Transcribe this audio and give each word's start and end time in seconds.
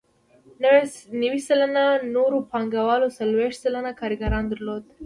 نوي 1.23 1.39
سلنه 1.47 1.85
نورو 2.15 2.37
پانګوالو 2.51 3.13
څلوېښت 3.17 3.57
سلنه 3.65 3.91
کارګران 3.99 4.43
درلودل 4.47 4.93